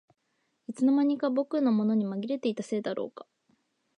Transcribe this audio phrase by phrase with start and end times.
[0.65, 3.27] いつの間にか僕のものにまぎれていたせいだろうか